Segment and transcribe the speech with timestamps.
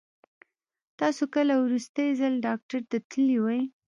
[0.99, 3.59] تاسو کله وروستی ځل ډاکټر ته تللي وئ؟